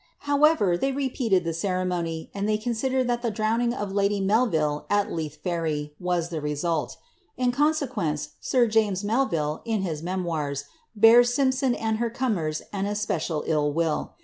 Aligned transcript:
However, 0.21 0.79
they 0.79 0.91
repeated 0.91 1.43
the 1.43 1.53
ceremony, 1.53 2.31
and 2.33 2.49
they 2.49 2.57
considered 2.57 3.05
that 3.05 3.21
the 3.21 3.29
drowning 3.29 3.71
of 3.71 3.91
lady 3.91 4.19
Melville, 4.19 4.87
at 4.89 5.11
Leith 5.11 5.37
Ferry, 5.43 5.93
was 5.99 6.29
the 6.29 6.41
result 6.41 6.97
In 7.37 7.51
consequence 7.51 8.29
sir 8.39 8.65
James 8.65 9.03
Melville, 9.03 9.61
in 9.63 9.83
his 9.83 10.01
memoirs, 10.01 10.63
bears 10.95 11.35
Simp 11.35 11.53
son 11.53 11.75
and 11.75 11.97
her 11.97 12.09
cummers 12.09 12.63
an 12.73 12.87
especial 12.87 13.43
ill 13.45 13.71
will. 13.71 14.13